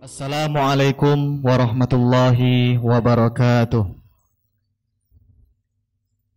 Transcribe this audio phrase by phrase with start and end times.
[0.00, 3.84] Assalamualaikum warahmatullahi wabarakatuh.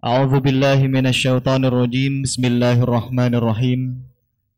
[0.03, 2.27] A'udzu billahi minasyaitonir rajim.
[2.27, 4.03] Bismillahirrahmanirrahim.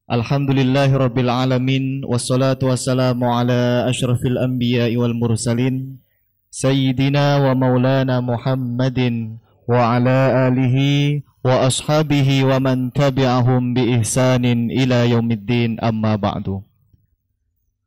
[0.09, 6.01] Alhamdulillahirabbil alamin wassalatu wassalamu ala asyrafil anbiya'i wal mursalin
[6.49, 9.37] sayyidina wa maulana Muhammadin
[9.69, 16.65] wa ala alihi wa ashabihi wa man tabi'ahum bi ihsanin ila yaumiddin amma ba'du.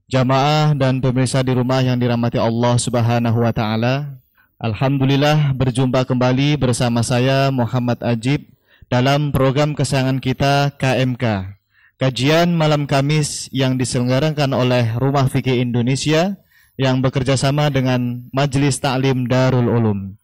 [0.08, 4.16] Jamaah dan pemirsa di rumah yang dirahmati Allah Subhanahu wa taala.
[4.56, 8.48] Alhamdulillah berjumpa kembali bersama saya Muhammad Ajib
[8.88, 11.52] dalam program kesayangan kita KMK.
[12.00, 16.40] Kajian malam Kamis yang diselenggarakan oleh Rumah Fikih Indonesia
[16.80, 20.16] yang bekerja sama dengan Majelis Taklim Darul Ulum.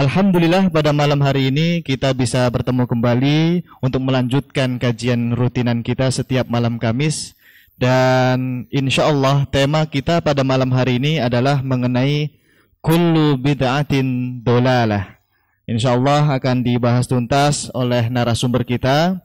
[0.00, 6.48] Alhamdulillah pada malam hari ini kita bisa bertemu kembali untuk melanjutkan kajian rutinan kita setiap
[6.48, 7.35] malam Kamis
[7.76, 12.32] dan insya Allah tema kita pada malam hari ini adalah mengenai
[12.80, 15.20] kullu bid'atin dolalah.
[15.68, 19.20] Insya Allah akan dibahas tuntas oleh narasumber kita.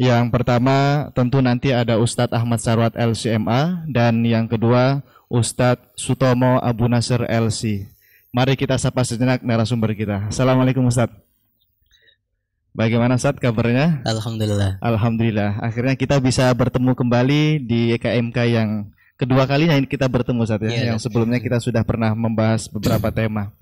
[0.00, 6.90] Yang pertama tentu nanti ada Ustadz Ahmad Sarwat LCMA dan yang kedua Ustadz Sutomo Abu
[6.90, 7.86] Nasr LC.
[8.32, 10.32] Mari kita sapa sejenak narasumber kita.
[10.32, 11.31] Assalamualaikum Ustadz.
[12.72, 14.00] Bagaimana saat kabarnya?
[14.08, 14.80] Alhamdulillah.
[14.80, 15.60] Alhamdulillah.
[15.60, 18.88] Akhirnya kita bisa bertemu kembali di EKMK yang
[19.20, 20.72] kedua kalinya ini kita bertemu saat ya.
[20.72, 23.52] Yeah, yang sebelumnya kita sudah pernah membahas beberapa tema.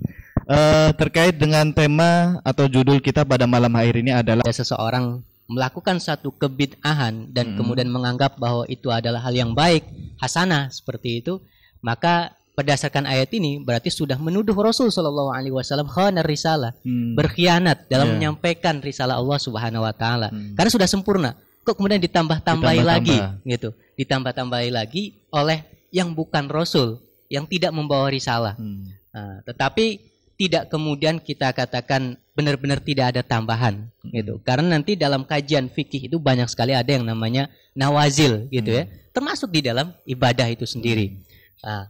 [0.47, 6.31] Uh, terkait dengan tema atau judul kita pada malam hari ini adalah seseorang melakukan satu
[6.31, 7.57] kebid'ahan dan hmm.
[7.59, 9.83] kemudian menganggap bahwa itu adalah hal yang baik,
[10.23, 11.43] hasanah seperti itu,
[11.83, 17.17] maka berdasarkan ayat ini berarti sudah menuduh Rasul Shallallahu Alaihi Wasallam khanar risalah hmm.
[17.17, 18.15] berkhianat dalam yeah.
[18.21, 20.61] menyampaikan risalah Allah Subhanahu Wa Taala hmm.
[20.61, 21.33] karena sudah sempurna
[21.65, 23.17] kok kemudian ditambah-tambahi ditambah lagi
[23.49, 27.01] gitu ditambah-tambahi lagi oleh yang bukan Rasul
[27.33, 28.85] yang tidak membawa risalah hmm.
[29.17, 34.13] nah, tetapi tidak kemudian kita katakan benar-benar tidak ada tambahan hmm.
[34.21, 38.79] gitu karena nanti dalam kajian fikih itu banyak sekali ada yang namanya nawazil gitu hmm.
[38.81, 38.85] ya
[39.17, 41.17] termasuk di dalam ibadah itu sendiri
[41.65, 41.89] nah,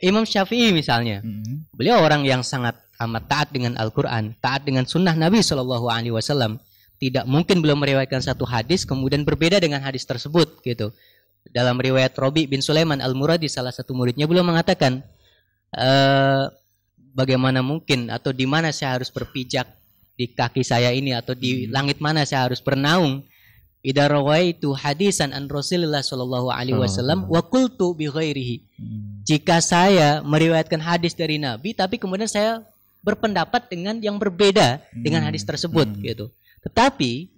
[0.00, 1.72] Imam Syafi'i misalnya, hmm.
[1.72, 6.60] beliau orang yang sangat amat taat dengan Al-Quran, taat dengan Sunnah Nabi Shallallahu Alaihi Wasallam.
[6.96, 10.96] Tidak mungkin belum meriwayatkan satu hadis kemudian berbeda dengan hadis tersebut gitu.
[11.52, 15.04] Dalam riwayat Robi bin Sulaiman Al Muradi salah satu muridnya beliau mengatakan,
[15.76, 15.88] e,
[17.12, 19.68] bagaimana mungkin atau di mana saya harus berpijak
[20.16, 21.76] di kaki saya ini atau di hmm.
[21.76, 23.20] langit mana saya harus bernaung
[23.86, 28.56] Ida rawaitu hadisan an Rasulullah sallallahu alaihi wasallam wa qultu bi ghairihi.
[29.26, 29.34] Hmm.
[29.34, 32.62] Jika saya meriwayatkan hadis dari Nabi tapi kemudian saya
[33.02, 35.50] berpendapat dengan yang berbeda dengan hadis hmm.
[35.50, 36.02] tersebut hmm.
[36.06, 36.26] gitu.
[36.62, 37.34] Tetapi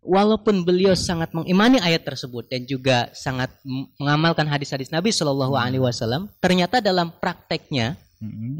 [0.00, 3.52] walaupun beliau sangat mengimani ayat tersebut dan juga sangat
[4.00, 7.96] mengamalkan hadis-hadis Nabi Shallallahu alaihi wasallam, ternyata dalam prakteknya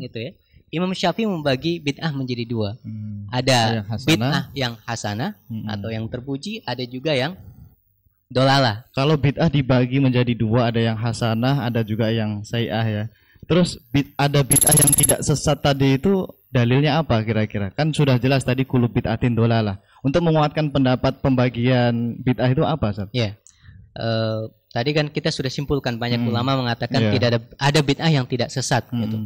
[0.00, 0.32] gitu ya
[0.74, 2.74] Imam Syafi'i membagi bid'ah menjadi dua.
[2.82, 3.30] Hmm.
[3.30, 5.70] Ada bid'ah yang hasanah hmm.
[5.70, 7.38] atau yang terpuji, ada juga yang
[8.30, 8.88] dolala.
[8.96, 13.04] Kalau bid'ah dibagi menjadi dua, ada yang hasanah, ada juga yang sayyah ya.
[13.44, 17.74] Terus bid, ada bid'ah yang tidak sesat tadi itu dalilnya apa kira-kira?
[17.76, 19.80] Kan sudah jelas tadi kulub bid'atin dolala.
[20.04, 23.08] Untuk menguatkan pendapat pembagian bid'ah itu apa, Ustaz?
[23.12, 23.20] Ya.
[23.20, 23.32] Yeah.
[23.94, 26.34] Uh, tadi kan kita sudah simpulkan banyak hmm.
[26.34, 27.12] ulama mengatakan yeah.
[27.14, 28.98] tidak ada ada bid'ah yang tidak sesat hmm.
[29.06, 29.16] gitu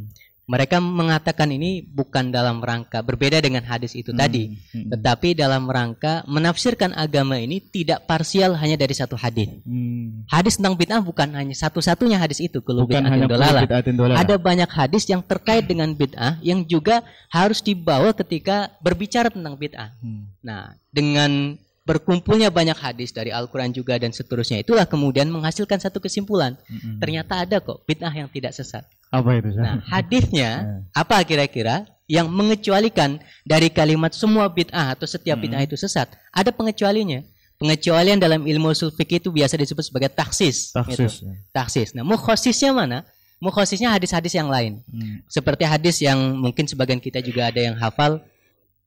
[0.48, 4.88] mereka mengatakan ini bukan dalam rangka berbeda dengan hadis itu hmm, tadi, hmm.
[4.96, 9.60] tetapi dalam rangka menafsirkan agama ini tidak parsial hanya dari satu hadis.
[9.68, 10.24] Hmm.
[10.24, 13.68] Hadis tentang bid'ah bukan hanya satu-satunya hadis itu, kalau bukan hanya dolala.
[14.16, 19.92] Ada banyak hadis yang terkait dengan bid'ah yang juga harus dibawa ketika berbicara tentang bid'ah.
[20.00, 20.32] Hmm.
[20.40, 24.60] Nah, dengan berkumpulnya banyak hadis dari Al-Quran juga dan seterusnya.
[24.60, 26.60] Itulah kemudian menghasilkan satu kesimpulan.
[26.68, 27.00] Mm-hmm.
[27.00, 28.84] ternyata ada kok bid'ah yang tidak sesat.
[29.08, 30.80] Apa itu nah hadisnya eh.
[30.92, 33.16] apa kira-kira yang mengecualikan
[33.48, 36.12] dari kalimat semua bid'ah atau setiap bid'ah itu sesat?
[36.28, 37.24] Ada pengecualinya
[37.56, 41.26] pengecualian dalam ilmu usul fikih itu biasa disebut sebagai taksis taksis gitu.
[41.26, 41.34] ya.
[41.50, 43.02] taksis nah mukhosisnya mana?
[43.38, 44.82] Mukhosisnya hadis-hadis yang lain.
[44.90, 45.22] Mm.
[45.30, 48.22] seperti hadis yang mungkin sebagian kita juga ada yang hafal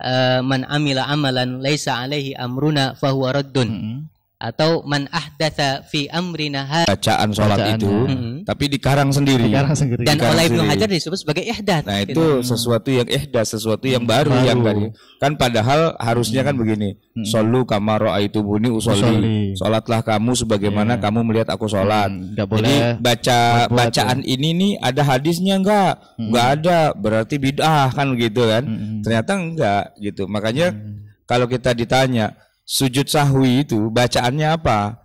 [0.02, 3.70] uh, man amila amalan laisa alaihi amruna fahuwa raddun.
[3.70, 4.12] Mm -hmm
[4.42, 8.34] atau man ahdatha fi amrina bacaan sholat itu hmm.
[8.50, 12.18] tapi dikarang sendiri dikarang sendiri dan dikarang oleh Ibnu Hajar disebut sebagai ihdath nah itu
[12.18, 12.42] gitu.
[12.42, 14.50] sesuatu yang ihdath sesuatu yang baru, baru.
[14.50, 14.86] yang tadi
[15.22, 17.22] kan padahal harusnya kan begini hmm.
[17.30, 21.04] solu kamaro itu buni usolli sholatlah kamu sebagaimana yeah.
[21.06, 22.34] kamu melihat aku sholat hmm.
[22.34, 24.34] jadi baca bacaan ya.
[24.34, 26.34] ini nih ada hadisnya enggak hmm.
[26.34, 29.06] enggak ada berarti bid'ah kan gitu kan hmm.
[29.06, 31.30] ternyata enggak gitu makanya hmm.
[31.30, 32.34] kalau kita ditanya
[32.66, 35.02] sujud sahwi itu bacaannya apa?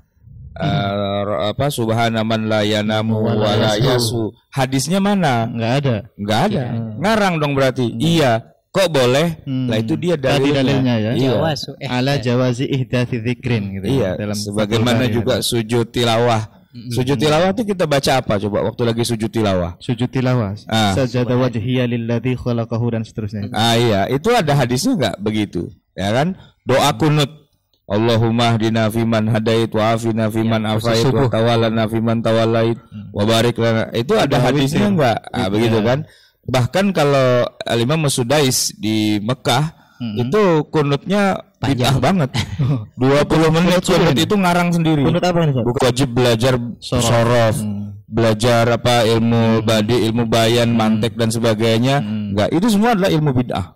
[0.56, 4.32] uh, apa subhana man la yanamu wa la yasu.
[4.50, 5.48] Hadisnya mana?
[5.48, 5.96] Enggak ada.
[6.16, 6.64] Enggak ada.
[6.96, 7.92] Ngarang dong berarti.
[7.96, 8.56] Iya.
[8.72, 9.40] Kok boleh?
[9.48, 9.72] Hmm.
[9.72, 10.94] Lah itu dia Tadi dalilnya.
[11.00, 11.10] ya.
[11.16, 11.32] Iya.
[11.40, 13.88] Jawazu eh, Ala jawazi ihdathi dzikrin gitu.
[13.88, 15.44] Iya, Dalam sebagaimana Bari juga ada.
[15.44, 16.42] sujud tilawah.
[16.92, 19.80] Sujud tilawah itu kita baca apa coba waktu lagi sujud tilawah?
[19.80, 20.52] sujud tilawah.
[20.68, 20.92] Ah.
[20.92, 23.48] Sajada wajhiya lilladzi khalaqahu dan seterusnya.
[23.56, 25.72] Ah iya, itu ada hadisnya nggak begitu?
[25.96, 26.36] Ya kan?
[26.68, 27.45] Doa kunut.
[27.86, 32.74] Allahumma hdina fiman hadait wa afina fiman afait wa tawallana fiman tawallait
[33.14, 33.86] wa barik lana.
[33.94, 35.18] Itu ada hadisnya enggak?
[35.30, 36.02] Ah begitu kan?
[36.46, 39.70] Bahkan kalau Al-Imam Sudais di Mekah
[40.18, 42.30] itu kunutnya bid'ah banget.
[43.00, 45.02] 20 menit kunut itu ngarang sendiri.
[45.06, 47.06] Kunut apa nih, wajib belajar Sorof.
[47.06, 47.56] sorof,
[48.04, 52.02] belajar apa ilmu badi, ilmu bayan, mantek dan sebagainya.
[52.02, 53.66] Enggak, itu semua adalah ilmu bid'ah.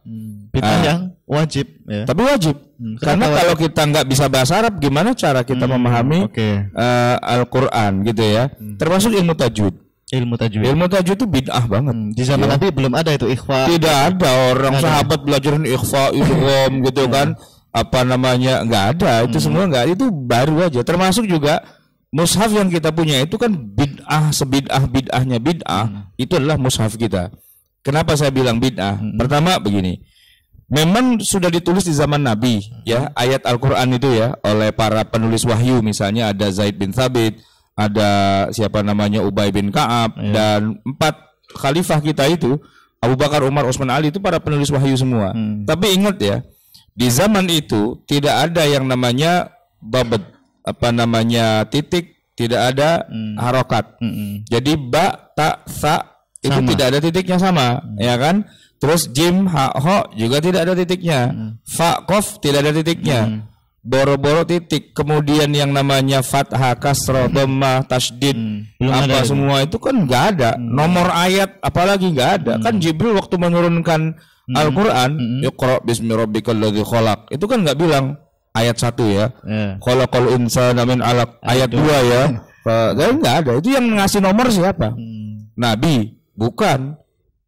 [0.51, 0.83] Bid'ah Ah.
[0.83, 2.05] yang wajib ya.
[2.05, 2.56] Tapi wajib.
[2.81, 6.65] Karena kenapa kalau kita nggak bisa bahasa Arab, gimana cara kita memahami Oke.
[6.65, 8.49] eh, Al-Qur'an gitu ya?
[8.81, 9.77] Termasuk ilmu tajwid.
[10.11, 10.65] Ilmu tajwid.
[10.65, 11.94] Ilmu tajwid itu bid'ah banget.
[11.94, 13.69] Hmm, Di zaman Nabi belum ada itu ikhfa.
[13.69, 17.37] Tidak ada orang sahabat belajarin ikhfa, idgham gitu kan.
[17.71, 18.65] Apa namanya?
[18.67, 19.29] nggak ada.
[19.29, 19.94] Itu semua nggak.
[19.94, 20.81] Itu baru aja.
[20.82, 21.62] Termasuk juga
[22.11, 26.11] mushaf yang kita punya itu kan bid'ah sebid'ah bid'ahnya bid'ah.
[26.19, 27.31] Itu adalah mushaf kita.
[27.87, 28.99] Kenapa saya bilang bid'ah?
[29.15, 30.00] Pertama begini.
[30.70, 35.82] Memang sudah ditulis di zaman Nabi ya ayat Al-Qur'an itu ya oleh para penulis wahyu
[35.82, 37.43] misalnya ada Zaid bin Thabit,
[37.75, 41.19] ada siapa namanya Ubay bin Ka'ab dan empat
[41.58, 42.55] khalifah kita itu
[43.00, 45.32] Abu Bakar, Umar, Utsman, Ali itu para penulis wahyu semua.
[45.64, 46.44] Tapi ingat ya,
[46.93, 50.20] di zaman itu tidak ada yang namanya babet
[50.61, 53.08] apa namanya titik, tidak ada
[53.40, 53.96] harokat.
[54.05, 54.44] Mm-mm.
[54.44, 56.69] Jadi ba, ta, sa itu Sama.
[56.72, 58.44] tidak ada titiknya sama, ya kan?
[58.81, 61.21] Terus jim, ha, ho juga tidak ada titiknya.
[61.69, 63.44] Fa, kof tidak ada titiknya.
[63.81, 64.97] Boro-boro titik.
[64.97, 68.37] Kemudian yang namanya fathah, kasroh, dhammah, tasdid,
[68.81, 69.29] Belum apa ada itu.
[69.37, 70.50] semua itu kan nggak ada.
[70.56, 72.53] Nomor ayat apalagi nggak ada.
[72.61, 74.17] Kan Jibril waktu menurunkan
[74.50, 77.29] Al-Qur'an, Iqra bismi rabbikal ladzi khalaq.
[77.31, 78.17] Itu kan nggak bilang
[78.56, 79.29] ayat satu ya.
[79.44, 79.77] Ya.
[79.81, 81.37] Khalaqal insana min 'alaq.
[81.44, 82.23] Ayat dua ya.
[82.97, 83.50] Kan nggak ada.
[83.56, 84.93] Itu yang ngasih nomor siapa?
[85.56, 86.97] Nabi, bukan.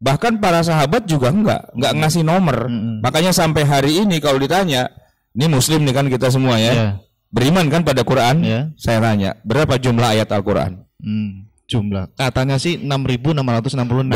[0.03, 2.67] Bahkan para sahabat juga enggak, enggak ngasih nomor.
[2.99, 4.91] Makanya sampai hari ini kalau ditanya,
[5.31, 6.73] ini muslim nih kan kita semua ya.
[6.75, 6.89] Ya.
[7.31, 8.43] Beriman kan pada Quran?
[8.43, 8.67] Ya.
[8.75, 10.83] Saya tanya, berapa jumlah ayat Al-Quran?
[10.99, 12.11] Hmm, jumlah.
[12.19, 14.11] Katanya sih 6.666.